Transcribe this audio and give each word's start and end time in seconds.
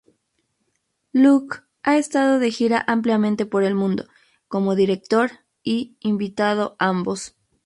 Locke 1.11 1.59
ha 1.83 1.95
estado 1.95 2.39
de 2.39 2.49
gira 2.49 2.83
ampliamente 2.87 3.45
por 3.45 3.61
el 3.61 3.75
mundo, 3.75 4.07
como 4.47 4.73
director 4.73 5.29
y 5.61 5.95
invitado 6.01 6.75
ambos. 6.79 7.35